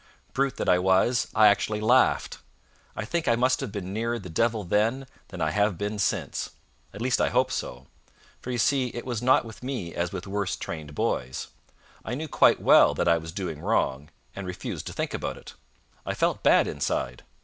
Brute 0.33 0.55
that 0.57 0.67
I 0.67 0.79
was, 0.79 1.27
I 1.35 1.45
actually 1.45 1.79
laughed. 1.79 2.39
I 2.95 3.05
think 3.05 3.27
I 3.27 3.35
must 3.35 3.59
have 3.59 3.71
been 3.71 3.93
nearer 3.93 4.17
the 4.17 4.29
devil 4.31 4.63
then 4.63 5.05
than 5.27 5.41
I 5.41 5.51
have 5.51 5.77
been 5.77 5.99
since. 5.99 6.49
At 6.91 7.03
least 7.03 7.21
I 7.21 7.29
hope 7.29 7.51
so. 7.51 7.85
For 8.39 8.49
you 8.49 8.57
see 8.57 8.87
it 8.95 9.05
was 9.05 9.21
not 9.21 9.45
with 9.45 9.61
me 9.61 9.93
as 9.93 10.11
with 10.11 10.25
worse 10.25 10.55
trained 10.55 10.95
boys. 10.95 11.49
I 12.03 12.15
knew 12.15 12.27
quite 12.27 12.59
well 12.59 12.95
that 12.95 13.07
I 13.07 13.19
was 13.19 13.31
doing 13.31 13.61
wrong, 13.61 14.09
and 14.35 14.47
refused 14.47 14.87
to 14.87 14.93
think 14.93 15.13
about 15.13 15.37
it. 15.37 15.53
I 16.03 16.15
felt 16.15 16.41
bad 16.41 16.65
inside. 16.67 17.21